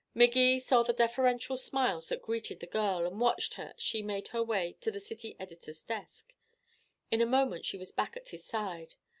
[0.15, 4.29] Magee saw the deferential smiles that greeted the girl, and watched her as she made
[4.29, 6.33] her way to the city editor's desk.
[7.11, 8.95] In a moment she was back at his side.